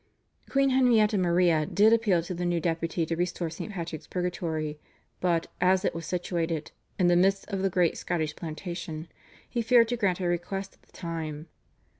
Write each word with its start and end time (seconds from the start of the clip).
Queen 0.49 0.71
Henrietta 0.71 1.15
Maria 1.15 1.63
did 1.63 1.93
appeal 1.93 2.23
to 2.23 2.33
the 2.33 2.43
new 2.43 2.59
Deputy 2.59 3.05
to 3.05 3.15
restore 3.15 3.51
St. 3.51 3.71
Patrick's 3.73 4.07
Purgatory, 4.07 4.79
but, 5.19 5.45
as 5.61 5.85
it 5.85 5.93
was 5.93 6.07
situated 6.07 6.71
"in 6.97 7.05
the 7.05 7.15
midst 7.15 7.47
of 7.49 7.61
the 7.61 7.69
great 7.69 7.95
Scottish 7.99 8.35
Plantation," 8.35 9.09
he 9.47 9.61
feared 9.61 9.89
to 9.89 9.97
grant 9.97 10.17
her 10.17 10.27
request 10.27 10.73
at 10.73 10.81
the 10.81 10.91
time. 10.91 11.45